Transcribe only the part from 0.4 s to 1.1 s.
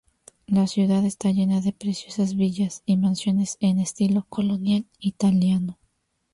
La ciudad